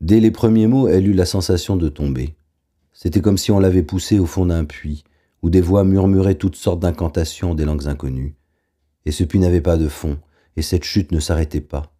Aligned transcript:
Dès 0.00 0.18
les 0.18 0.30
premiers 0.30 0.66
mots, 0.66 0.88
elle 0.88 1.08
eut 1.08 1.14
la 1.14 1.26
sensation 1.26 1.76
de 1.76 1.90
tomber. 1.90 2.34
C'était 2.92 3.20
comme 3.20 3.36
si 3.36 3.50
on 3.50 3.58
l'avait 3.58 3.82
poussée 3.82 4.18
au 4.18 4.24
fond 4.24 4.46
d'un 4.46 4.64
puits, 4.64 5.04
où 5.42 5.50
des 5.50 5.60
voix 5.60 5.84
murmuraient 5.84 6.36
toutes 6.36 6.56
sortes 6.56 6.80
d'incantations 6.80 7.54
des 7.54 7.66
langues 7.66 7.86
inconnues. 7.86 8.34
Et 9.04 9.12
ce 9.12 9.24
puits 9.24 9.38
n'avait 9.38 9.60
pas 9.60 9.76
de 9.76 9.88
fond, 9.88 10.18
et 10.56 10.62
cette 10.62 10.84
chute 10.84 11.12
ne 11.12 11.20
s'arrêtait 11.20 11.60
pas. 11.60 11.94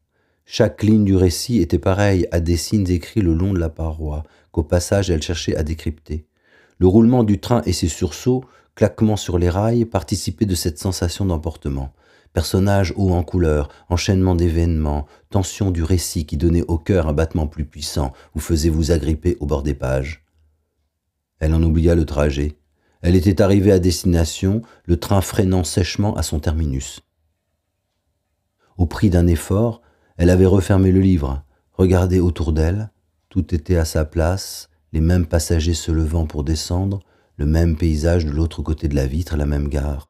Chaque 0.46 0.82
ligne 0.82 1.04
du 1.04 1.14
récit 1.14 1.60
était 1.60 1.78
pareille 1.78 2.26
à 2.32 2.40
des 2.40 2.56
signes 2.56 2.90
écrits 2.90 3.20
le 3.20 3.34
long 3.34 3.52
de 3.52 3.58
la 3.58 3.68
paroi, 3.68 4.24
qu'au 4.50 4.62
passage 4.62 5.10
elle 5.10 5.22
cherchait 5.22 5.56
à 5.56 5.62
décrypter. 5.62 6.26
Le 6.80 6.86
roulement 6.86 7.24
du 7.24 7.38
train 7.38 7.60
et 7.66 7.74
ses 7.74 7.88
sursauts, 7.88 8.42
claquements 8.74 9.18
sur 9.18 9.38
les 9.38 9.50
rails, 9.50 9.84
participaient 9.84 10.46
de 10.46 10.54
cette 10.54 10.78
sensation 10.78 11.26
d'emportement. 11.26 11.92
Personnages 12.32 12.94
hauts 12.96 13.12
en 13.12 13.22
couleur, 13.22 13.68
enchaînement 13.90 14.34
d'événements, 14.34 15.06
tension 15.28 15.70
du 15.70 15.82
récit 15.82 16.24
qui 16.24 16.38
donnait 16.38 16.64
au 16.68 16.78
cœur 16.78 17.06
un 17.06 17.12
battement 17.12 17.46
plus 17.46 17.66
puissant, 17.66 18.14
vous 18.34 18.40
faisait 18.40 18.70
vous 18.70 18.92
agripper 18.92 19.36
au 19.40 19.46
bord 19.46 19.62
des 19.62 19.74
pages. 19.74 20.24
Elle 21.38 21.52
en 21.52 21.62
oublia 21.62 21.94
le 21.94 22.06
trajet. 22.06 22.56
Elle 23.02 23.14
était 23.14 23.42
arrivée 23.42 23.72
à 23.72 23.78
destination, 23.78 24.62
le 24.86 24.98
train 24.98 25.20
freinant 25.20 25.64
sèchement 25.64 26.16
à 26.16 26.22
son 26.22 26.40
terminus. 26.40 27.00
Au 28.78 28.86
prix 28.86 29.10
d'un 29.10 29.26
effort, 29.26 29.82
elle 30.16 30.30
avait 30.30 30.46
refermé 30.46 30.92
le 30.92 31.00
livre, 31.00 31.44
regardé 31.74 32.20
autour 32.20 32.54
d'elle, 32.54 32.90
tout 33.28 33.54
était 33.54 33.76
à 33.76 33.84
sa 33.84 34.06
place, 34.06 34.69
les 34.92 35.00
mêmes 35.00 35.26
passagers 35.26 35.74
se 35.74 35.92
levant 35.92 36.26
pour 36.26 36.44
descendre, 36.44 37.00
le 37.36 37.46
même 37.46 37.76
paysage 37.76 38.26
de 38.26 38.30
l'autre 38.30 38.62
côté 38.62 38.88
de 38.88 38.94
la 38.94 39.06
vitre, 39.06 39.36
la 39.36 39.46
même 39.46 39.68
gare. 39.68 40.08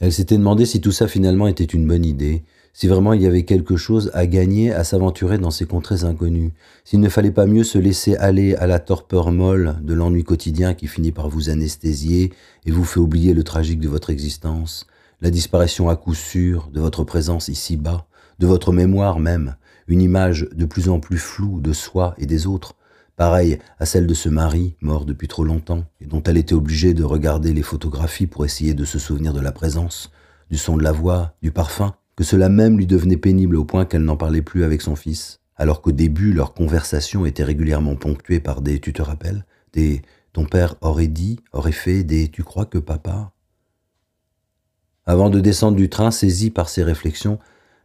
Elle 0.00 0.12
s'était 0.12 0.36
demandé 0.36 0.66
si 0.66 0.80
tout 0.80 0.90
ça 0.90 1.06
finalement 1.06 1.46
était 1.46 1.64
une 1.64 1.86
bonne 1.86 2.04
idée, 2.04 2.42
si 2.72 2.88
vraiment 2.88 3.12
il 3.12 3.22
y 3.22 3.26
avait 3.26 3.44
quelque 3.44 3.76
chose 3.76 4.10
à 4.14 4.26
gagner 4.26 4.72
à 4.72 4.82
s'aventurer 4.82 5.38
dans 5.38 5.50
ces 5.50 5.66
contrées 5.66 6.04
inconnues, 6.04 6.52
s'il 6.84 7.00
ne 7.00 7.08
fallait 7.08 7.30
pas 7.30 7.46
mieux 7.46 7.64
se 7.64 7.78
laisser 7.78 8.16
aller 8.16 8.54
à 8.54 8.66
la 8.66 8.78
torpeur 8.78 9.30
molle 9.30 9.76
de 9.82 9.94
l'ennui 9.94 10.24
quotidien 10.24 10.74
qui 10.74 10.86
finit 10.86 11.12
par 11.12 11.28
vous 11.28 11.50
anesthésier 11.50 12.32
et 12.64 12.70
vous 12.70 12.84
fait 12.84 13.00
oublier 13.00 13.34
le 13.34 13.44
tragique 13.44 13.80
de 13.80 13.88
votre 13.88 14.10
existence, 14.10 14.86
la 15.20 15.30
disparition 15.30 15.88
à 15.88 15.96
coup 15.96 16.14
sûr 16.14 16.70
de 16.72 16.80
votre 16.80 17.04
présence 17.04 17.48
ici-bas, 17.48 18.06
de 18.38 18.46
votre 18.46 18.72
mémoire 18.72 19.20
même, 19.20 19.54
une 19.88 20.02
image 20.02 20.48
de 20.54 20.64
plus 20.64 20.88
en 20.88 21.00
plus 21.00 21.18
floue 21.18 21.60
de 21.60 21.72
soi 21.72 22.14
et 22.18 22.26
des 22.26 22.46
autres, 22.46 22.74
pareille 23.16 23.58
à 23.78 23.86
celle 23.86 24.06
de 24.06 24.14
ce 24.14 24.28
mari 24.28 24.76
mort 24.80 25.04
depuis 25.04 25.28
trop 25.28 25.44
longtemps 25.44 25.84
et 26.00 26.06
dont 26.06 26.22
elle 26.22 26.36
était 26.36 26.54
obligée 26.54 26.94
de 26.94 27.04
regarder 27.04 27.52
les 27.52 27.62
photographies 27.62 28.26
pour 28.26 28.44
essayer 28.44 28.74
de 28.74 28.84
se 28.84 28.98
souvenir 28.98 29.32
de 29.32 29.40
la 29.40 29.52
présence, 29.52 30.10
du 30.50 30.58
son 30.58 30.76
de 30.76 30.82
la 30.82 30.92
voix, 30.92 31.34
du 31.42 31.50
parfum, 31.50 31.94
que 32.16 32.24
cela 32.24 32.48
même 32.48 32.76
lui 32.76 32.86
devenait 32.86 33.16
pénible 33.16 33.56
au 33.56 33.64
point 33.64 33.84
qu'elle 33.84 34.04
n'en 34.04 34.16
parlait 34.16 34.42
plus 34.42 34.64
avec 34.64 34.82
son 34.82 34.96
fils, 34.96 35.40
alors 35.56 35.82
qu'au 35.82 35.92
début 35.92 36.32
leur 36.32 36.54
conversation 36.54 37.26
était 37.26 37.44
régulièrement 37.44 37.96
ponctuée 37.96 38.40
par 38.40 38.60
des 38.60 38.80
tu 38.80 38.92
te 38.92 39.02
rappelles, 39.02 39.44
des 39.72 40.02
ton 40.32 40.46
père 40.46 40.76
aurait 40.80 41.08
dit, 41.08 41.40
aurait 41.52 41.72
fait, 41.72 42.04
des 42.04 42.28
tu 42.28 42.42
crois 42.42 42.64
que 42.64 42.78
papa? 42.78 43.32
Avant 45.04 45.30
de 45.30 45.40
descendre 45.40 45.76
du 45.76 45.88
train, 45.90 46.10
saisie 46.10 46.50
par 46.50 46.68
ses 46.68 46.82
réflexions, 46.82 47.38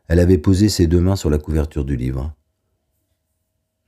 elle 0.08 0.19
avait 0.19 0.38
posé 0.38 0.69
ses 0.69 0.88
deux 0.88 1.02
mains 1.02 1.16
sur 1.16 1.30
la 1.30 1.38
couverture 1.38 1.86
du 1.86 1.95
livre. 1.95 2.33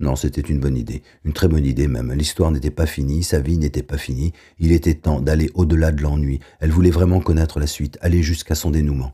Non, 0.02 0.16
c'était 0.16 0.42
une 0.42 0.60
bonne 0.60 0.78
idée, 0.78 1.04
une 1.26 1.34
très 1.34 1.50
bonne 1.50 1.66
idée 1.66 1.88
même. 1.88 2.14
L'histoire 2.14 2.52
n'était 2.52 2.72
pas 2.72 2.86
finie, 2.86 3.24
sa 3.24 3.40
vie 3.40 3.58
n'était 3.58 3.84
pas 3.84 3.98
finie, 3.98 4.32
il 4.58 4.72
était 4.72 4.94
temps 4.94 5.20
d'aller 5.20 5.50
au-delà 5.56 5.92
de 5.92 6.02
l'ennui. 6.02 6.40
Elle 6.60 6.72
voulait 6.72 6.90
vraiment 6.90 7.20
connaître 7.20 7.60
la 7.60 7.68
suite, 7.68 7.98
aller 8.02 8.24
jusqu'à 8.24 8.56
son 8.56 8.72
dénouement. 8.72 9.14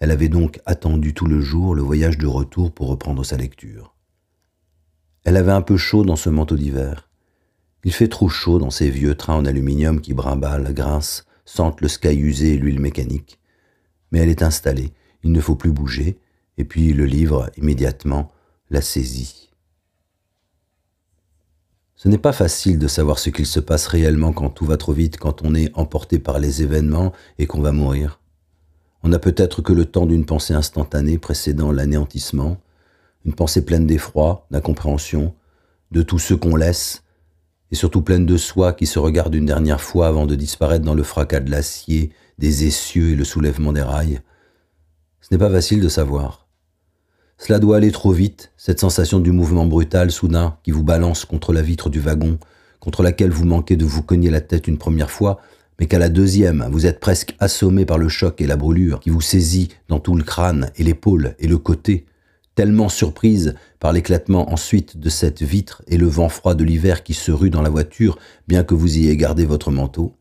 Elle 0.00 0.10
avait 0.10 0.28
donc 0.28 0.60
attendu 0.66 1.14
tout 1.14 1.26
le 1.26 1.40
jour 1.40 1.74
le 1.74 1.82
voyage 1.82 2.18
de 2.18 2.26
retour 2.26 2.72
pour 2.72 2.88
reprendre 2.88 3.24
sa 3.24 3.36
lecture. 3.36 3.94
Elle 5.24 5.36
avait 5.36 5.52
un 5.52 5.62
peu 5.62 5.76
chaud 5.76 6.04
dans 6.04 6.16
ce 6.16 6.30
manteau 6.30 6.56
d'hiver. 6.56 7.08
Il 7.84 7.92
fait 7.92 8.08
trop 8.08 8.28
chaud 8.28 8.58
dans 8.58 8.70
ces 8.70 8.90
vieux 8.90 9.14
trains 9.14 9.36
en 9.36 9.44
aluminium 9.44 10.00
qui 10.00 10.14
brimballent, 10.14 10.72
grincent, 10.74 11.24
sentent 11.44 11.80
le 11.80 11.88
sky 11.88 12.16
usé 12.16 12.54
et 12.54 12.58
l'huile 12.58 12.80
mécanique. 12.80 13.38
Mais 14.10 14.20
elle 14.20 14.30
est 14.30 14.42
installée, 14.42 14.92
il 15.22 15.30
ne 15.30 15.40
faut 15.40 15.54
plus 15.54 15.72
bouger, 15.72 16.18
et 16.58 16.64
puis 16.64 16.92
le 16.92 17.06
livre, 17.06 17.50
immédiatement, 17.56 18.30
la 18.68 18.82
saisit. 18.82 19.48
Ce 21.96 22.08
n'est 22.08 22.18
pas 22.18 22.32
facile 22.32 22.78
de 22.78 22.86
savoir 22.86 23.18
ce 23.18 23.30
qu'il 23.30 23.46
se 23.46 23.60
passe 23.60 23.86
réellement 23.86 24.32
quand 24.32 24.50
tout 24.50 24.66
va 24.66 24.76
trop 24.76 24.92
vite, 24.92 25.18
quand 25.18 25.42
on 25.42 25.54
est 25.54 25.70
emporté 25.74 26.18
par 26.18 26.38
les 26.38 26.62
événements 26.62 27.12
et 27.38 27.46
qu'on 27.46 27.60
va 27.60 27.72
mourir. 27.72 28.20
On 29.02 29.08
n'a 29.08 29.18
peut-être 29.18 29.62
que 29.62 29.72
le 29.72 29.84
temps 29.84 30.06
d'une 30.06 30.26
pensée 30.26 30.54
instantanée 30.54 31.18
précédant 31.18 31.72
l'anéantissement, 31.72 32.58
une 33.24 33.34
pensée 33.34 33.64
pleine 33.64 33.86
d'effroi, 33.86 34.46
d'incompréhension, 34.50 35.34
de 35.90 36.02
tout 36.02 36.18
ce 36.18 36.34
qu'on 36.34 36.56
laisse, 36.56 37.02
et 37.70 37.76
surtout 37.76 38.02
pleine 38.02 38.26
de 38.26 38.36
soi 38.36 38.72
qui 38.72 38.86
se 38.86 38.98
regarde 38.98 39.34
une 39.34 39.46
dernière 39.46 39.80
fois 39.80 40.08
avant 40.08 40.26
de 40.26 40.34
disparaître 40.34 40.84
dans 40.84 40.94
le 40.94 41.02
fracas 41.02 41.40
de 41.40 41.50
l'acier, 41.50 42.12
des 42.38 42.66
essieux 42.66 43.10
et 43.10 43.16
le 43.16 43.24
soulèvement 43.24 43.72
des 43.72 43.82
rails. 43.82 44.20
Ce 45.20 45.28
n'est 45.30 45.38
pas 45.38 45.50
facile 45.50 45.80
de 45.80 45.88
savoir. 45.88 46.47
Cela 47.38 47.60
doit 47.60 47.76
aller 47.76 47.92
trop 47.92 48.10
vite, 48.10 48.50
cette 48.56 48.80
sensation 48.80 49.20
du 49.20 49.30
mouvement 49.30 49.64
brutal 49.64 50.10
soudain 50.10 50.56
qui 50.64 50.72
vous 50.72 50.82
balance 50.82 51.24
contre 51.24 51.52
la 51.52 51.62
vitre 51.62 51.88
du 51.88 52.00
wagon, 52.00 52.36
contre 52.80 53.04
laquelle 53.04 53.30
vous 53.30 53.44
manquez 53.44 53.76
de 53.76 53.84
vous 53.84 54.02
cogner 54.02 54.28
la 54.28 54.40
tête 54.40 54.66
une 54.66 54.76
première 54.76 55.10
fois, 55.10 55.40
mais 55.78 55.86
qu'à 55.86 56.00
la 56.00 56.08
deuxième, 56.08 56.68
vous 56.72 56.84
êtes 56.84 56.98
presque 56.98 57.36
assommé 57.38 57.84
par 57.84 57.96
le 57.96 58.08
choc 58.08 58.40
et 58.40 58.46
la 58.46 58.56
brûlure 58.56 58.98
qui 58.98 59.10
vous 59.10 59.20
saisit 59.20 59.68
dans 59.88 60.00
tout 60.00 60.16
le 60.16 60.24
crâne 60.24 60.70
et 60.76 60.82
l'épaule 60.82 61.36
et 61.38 61.46
le 61.46 61.58
côté, 61.58 62.06
tellement 62.56 62.88
surprise 62.88 63.54
par 63.78 63.92
l'éclatement 63.92 64.52
ensuite 64.52 64.98
de 64.98 65.08
cette 65.08 65.42
vitre 65.42 65.82
et 65.86 65.96
le 65.96 66.08
vent 66.08 66.28
froid 66.28 66.56
de 66.56 66.64
l'hiver 66.64 67.04
qui 67.04 67.14
se 67.14 67.30
rue 67.30 67.50
dans 67.50 67.62
la 67.62 67.70
voiture, 67.70 68.18
bien 68.48 68.64
que 68.64 68.74
vous 68.74 68.98
ayez 68.98 69.16
gardé 69.16 69.46
votre 69.46 69.70
manteau. 69.70 70.16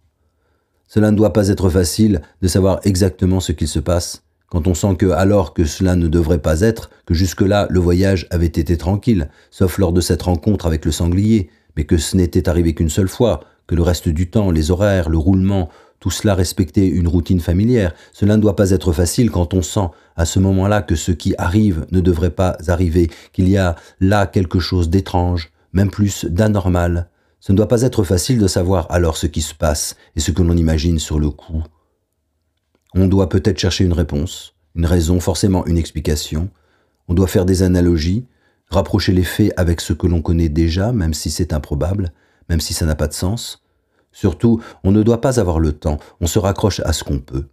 Cela 0.87 1.09
ne 1.09 1.17
doit 1.17 1.33
pas 1.33 1.47
être 1.47 1.71
facile 1.71 2.21
de 2.43 2.47
savoir 2.47 2.79
exactement 2.83 3.39
ce 3.39 3.53
qu'il 3.53 3.67
se 3.67 3.79
passe, 3.79 4.23
quand 4.49 4.67
on 4.67 4.73
sent 4.73 4.95
que, 4.97 5.11
alors 5.11 5.53
que 5.53 5.65
cela 5.65 5.95
ne 5.95 6.07
devrait 6.07 6.39
pas 6.39 6.61
être, 6.61 6.89
que 7.05 7.13
jusque-là 7.13 7.67
le 7.69 7.79
voyage 7.79 8.27
avait 8.29 8.45
été 8.45 8.77
tranquille, 8.77 9.29
sauf 9.51 9.77
lors 9.77 9.93
de 9.93 10.01
cette 10.01 10.21
rencontre 10.21 10.65
avec 10.65 10.85
le 10.85 10.91
sanglier, 10.91 11.49
mais 11.75 11.83
que 11.83 11.97
ce 11.97 12.15
n'était 12.15 12.49
arrivé 12.49 12.73
qu'une 12.73 12.89
seule 12.89 13.09
fois, 13.09 13.41
que 13.67 13.75
le 13.75 13.83
reste 13.83 14.09
du 14.09 14.29
temps, 14.29 14.51
les 14.51 14.71
horaires, 14.71 15.09
le 15.09 15.17
roulement, 15.17 15.69
tout 15.99 16.11
cela 16.11 16.35
respectait 16.35 16.87
une 16.87 17.07
routine 17.07 17.39
familière. 17.39 17.93
Cela 18.13 18.37
ne 18.37 18.41
doit 18.41 18.55
pas 18.55 18.71
être 18.71 18.93
facile 18.93 19.31
quand 19.31 19.53
on 19.53 19.61
sent 19.61 19.89
à 20.15 20.25
ce 20.25 20.39
moment-là 20.39 20.81
que 20.81 20.95
ce 20.95 21.11
qui 21.11 21.33
arrive 21.37 21.85
ne 21.91 21.99
devrait 21.99 22.31
pas 22.31 22.57
arriver, 22.67 23.09
qu'il 23.33 23.49
y 23.49 23.57
a 23.57 23.75
là 23.99 24.27
quelque 24.27 24.59
chose 24.59 24.89
d'étrange, 24.89 25.51
même 25.73 25.89
plus 25.89 26.25
d'anormal. 26.25 27.09
Ce 27.39 27.51
ne 27.51 27.57
doit 27.57 27.67
pas 27.67 27.81
être 27.81 28.03
facile 28.03 28.39
de 28.39 28.47
savoir 28.47 28.87
alors 28.89 29.17
ce 29.17 29.27
qui 29.27 29.41
se 29.41 29.53
passe 29.53 29.95
et 30.15 30.19
ce 30.19 30.31
que 30.31 30.41
l'on 30.41 30.57
imagine 30.57 30.99
sur 30.99 31.19
le 31.19 31.29
coup. 31.29 31.63
On 32.93 33.07
doit 33.07 33.29
peut-être 33.29 33.59
chercher 33.59 33.83
une 33.83 33.93
réponse, 33.93 34.55
une 34.75 34.85
raison, 34.85 35.19
forcément 35.19 35.65
une 35.65 35.77
explication. 35.77 36.49
On 37.07 37.13
doit 37.13 37.27
faire 37.27 37.45
des 37.45 37.63
analogies, 37.63 38.25
rapprocher 38.69 39.13
les 39.13 39.23
faits 39.23 39.53
avec 39.57 39.81
ce 39.81 39.93
que 39.93 40.07
l'on 40.07 40.21
connaît 40.21 40.49
déjà, 40.49 40.91
même 40.91 41.13
si 41.13 41.29
c'est 41.29 41.53
improbable, 41.53 42.11
même 42.49 42.61
si 42.61 42.73
ça 42.73 42.85
n'a 42.85 42.95
pas 42.95 43.07
de 43.07 43.13
sens. 43.13 43.63
Surtout, 44.11 44.61
on 44.83 44.91
ne 44.91 45.03
doit 45.03 45.21
pas 45.21 45.39
avoir 45.39 45.59
le 45.59 45.73
temps, 45.73 45.99
on 46.21 46.27
se 46.27 46.39
raccroche 46.39 46.79
à 46.81 46.93
ce 46.93 47.03
qu'on 47.03 47.19
peut. 47.19 47.45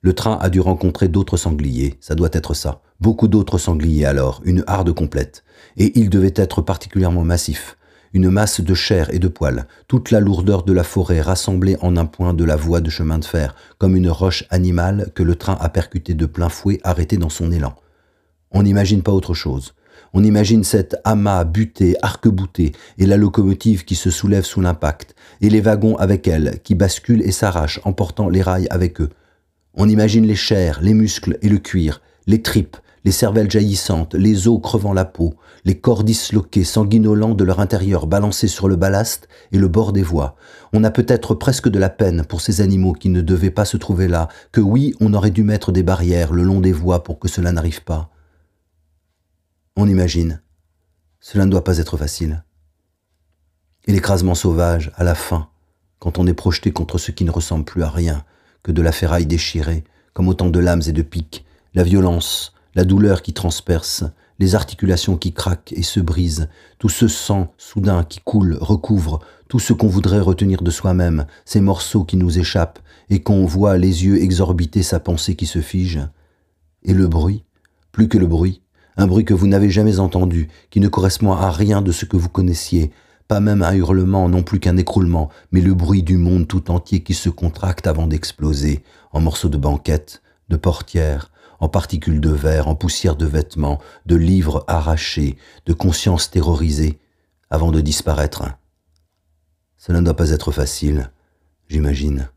Le 0.00 0.12
train 0.12 0.38
a 0.40 0.50
dû 0.50 0.60
rencontrer 0.60 1.08
d'autres 1.08 1.36
sangliers, 1.36 1.96
ça 2.00 2.14
doit 2.14 2.28
être 2.32 2.54
ça. 2.54 2.80
Beaucoup 3.00 3.28
d'autres 3.28 3.58
sangliers 3.58 4.06
alors, 4.06 4.40
une 4.44 4.62
harde 4.66 4.92
complète. 4.92 5.44
Et 5.76 5.98
il 5.98 6.10
devait 6.10 6.32
être 6.36 6.62
particulièrement 6.62 7.24
massif. 7.24 7.76
Une 8.16 8.30
masse 8.30 8.62
de 8.62 8.72
chair 8.72 9.12
et 9.12 9.18
de 9.18 9.28
poils, 9.28 9.66
toute 9.88 10.10
la 10.10 10.20
lourdeur 10.20 10.62
de 10.62 10.72
la 10.72 10.84
forêt 10.84 11.20
rassemblée 11.20 11.76
en 11.82 11.98
un 11.98 12.06
point 12.06 12.32
de 12.32 12.44
la 12.44 12.56
voie 12.56 12.80
de 12.80 12.88
chemin 12.88 13.18
de 13.18 13.26
fer, 13.26 13.54
comme 13.76 13.94
une 13.94 14.08
roche 14.08 14.44
animale 14.48 15.10
que 15.14 15.22
le 15.22 15.34
train 15.34 15.58
a 15.60 15.68
percuté 15.68 16.14
de 16.14 16.24
plein 16.24 16.48
fouet 16.48 16.80
arrêté 16.82 17.18
dans 17.18 17.28
son 17.28 17.52
élan. 17.52 17.74
On 18.52 18.62
n'imagine 18.62 19.02
pas 19.02 19.12
autre 19.12 19.34
chose. 19.34 19.74
On 20.14 20.24
imagine 20.24 20.64
cet 20.64 20.96
amas 21.04 21.44
buté, 21.44 21.94
arc-bouté, 22.00 22.72
et 22.96 23.04
la 23.04 23.18
locomotive 23.18 23.84
qui 23.84 23.96
se 23.96 24.10
soulève 24.10 24.44
sous 24.44 24.62
l'impact, 24.62 25.14
et 25.42 25.50
les 25.50 25.60
wagons 25.60 25.96
avec 25.96 26.26
elle, 26.26 26.60
qui 26.64 26.74
basculent 26.74 27.20
et 27.20 27.32
s'arrachent, 27.32 27.80
emportant 27.84 28.30
les 28.30 28.40
rails 28.40 28.68
avec 28.70 29.02
eux. 29.02 29.10
On 29.74 29.90
imagine 29.90 30.26
les 30.26 30.36
chairs, 30.36 30.80
les 30.80 30.94
muscles 30.94 31.36
et 31.42 31.50
le 31.50 31.58
cuir, 31.58 32.00
les 32.26 32.40
tripes, 32.40 32.78
les 33.06 33.12
cervelles 33.12 33.50
jaillissantes, 33.50 34.16
les 34.16 34.48
os 34.48 34.60
crevant 34.60 34.92
la 34.92 35.04
peau, 35.04 35.36
les 35.64 35.78
corps 35.78 36.02
disloqués, 36.02 36.64
sanguinolents 36.64 37.36
de 37.36 37.44
leur 37.44 37.60
intérieur 37.60 38.08
balancés 38.08 38.48
sur 38.48 38.66
le 38.66 38.74
ballast 38.74 39.28
et 39.52 39.58
le 39.58 39.68
bord 39.68 39.92
des 39.92 40.02
voies. 40.02 40.34
On 40.72 40.82
a 40.82 40.90
peut-être 40.90 41.36
presque 41.36 41.68
de 41.68 41.78
la 41.78 41.88
peine 41.88 42.24
pour 42.24 42.40
ces 42.40 42.62
animaux 42.62 42.94
qui 42.94 43.08
ne 43.08 43.20
devaient 43.20 43.52
pas 43.52 43.64
se 43.64 43.76
trouver 43.76 44.08
là, 44.08 44.26
que 44.50 44.60
oui, 44.60 44.92
on 44.98 45.14
aurait 45.14 45.30
dû 45.30 45.44
mettre 45.44 45.70
des 45.70 45.84
barrières 45.84 46.32
le 46.32 46.42
long 46.42 46.60
des 46.60 46.72
voies 46.72 47.04
pour 47.04 47.20
que 47.20 47.28
cela 47.28 47.52
n'arrive 47.52 47.84
pas. 47.84 48.10
On 49.76 49.86
imagine. 49.86 50.42
Cela 51.20 51.44
ne 51.44 51.50
doit 51.52 51.62
pas 51.62 51.78
être 51.78 51.96
facile. 51.96 52.42
Et 53.86 53.92
l'écrasement 53.92 54.34
sauvage, 54.34 54.90
à 54.96 55.04
la 55.04 55.14
fin, 55.14 55.48
quand 56.00 56.18
on 56.18 56.26
est 56.26 56.34
projeté 56.34 56.72
contre 56.72 56.98
ce 56.98 57.12
qui 57.12 57.24
ne 57.24 57.30
ressemble 57.30 57.66
plus 57.66 57.84
à 57.84 57.88
rien 57.88 58.24
que 58.64 58.72
de 58.72 58.82
la 58.82 58.90
ferraille 58.90 59.26
déchirée, 59.26 59.84
comme 60.12 60.26
autant 60.26 60.50
de 60.50 60.58
lames 60.58 60.82
et 60.88 60.92
de 60.92 61.02
pics, 61.02 61.46
la 61.72 61.84
violence, 61.84 62.52
la 62.76 62.84
douleur 62.84 63.22
qui 63.22 63.32
transperce, 63.32 64.04
les 64.38 64.54
articulations 64.54 65.16
qui 65.16 65.32
craquent 65.32 65.72
et 65.74 65.82
se 65.82 65.98
brisent, 65.98 66.48
tout 66.78 66.90
ce 66.90 67.08
sang 67.08 67.52
soudain 67.56 68.04
qui 68.04 68.20
coule, 68.20 68.58
recouvre, 68.60 69.20
tout 69.48 69.58
ce 69.58 69.72
qu'on 69.72 69.88
voudrait 69.88 70.20
retenir 70.20 70.62
de 70.62 70.70
soi-même, 70.70 71.26
ces 71.46 71.62
morceaux 71.62 72.04
qui 72.04 72.18
nous 72.18 72.38
échappent, 72.38 72.78
et 73.08 73.22
qu'on 73.22 73.46
voit 73.46 73.78
les 73.78 74.04
yeux 74.04 74.22
exorbiter 74.22 74.82
sa 74.82 75.00
pensée 75.00 75.36
qui 75.36 75.46
se 75.46 75.60
fige. 75.60 76.00
Et 76.82 76.92
le 76.92 77.08
bruit, 77.08 77.44
plus 77.92 78.08
que 78.08 78.18
le 78.18 78.26
bruit, 78.26 78.60
un 78.98 79.06
bruit 79.06 79.24
que 79.24 79.34
vous 79.34 79.46
n'avez 79.46 79.70
jamais 79.70 79.98
entendu, 79.98 80.48
qui 80.70 80.80
ne 80.80 80.88
correspond 80.88 81.32
à 81.32 81.50
rien 81.50 81.80
de 81.80 81.92
ce 81.92 82.04
que 82.04 82.18
vous 82.18 82.28
connaissiez, 82.28 82.92
pas 83.26 83.40
même 83.40 83.62
un 83.62 83.72
hurlement, 83.72 84.28
non 84.28 84.42
plus 84.42 84.60
qu'un 84.60 84.76
écroulement, 84.76 85.30
mais 85.50 85.62
le 85.62 85.72
bruit 85.72 86.02
du 86.02 86.18
monde 86.18 86.46
tout 86.46 86.70
entier 86.70 87.02
qui 87.02 87.14
se 87.14 87.30
contracte 87.30 87.86
avant 87.86 88.06
d'exploser, 88.06 88.84
en 89.12 89.20
morceaux 89.20 89.48
de 89.48 89.56
banquettes, 89.56 90.22
de 90.48 90.56
portières, 90.56 91.30
en 91.60 91.68
particules 91.68 92.20
de 92.20 92.30
verre, 92.30 92.68
en 92.68 92.74
poussière 92.74 93.16
de 93.16 93.26
vêtements, 93.26 93.80
de 94.06 94.16
livres 94.16 94.64
arrachés, 94.66 95.36
de 95.66 95.72
consciences 95.72 96.30
terrorisées, 96.30 96.98
avant 97.50 97.72
de 97.72 97.80
disparaître. 97.80 98.44
Cela 99.76 100.00
ne 100.00 100.04
doit 100.04 100.16
pas 100.16 100.30
être 100.30 100.50
facile, 100.52 101.10
j'imagine. 101.68 102.28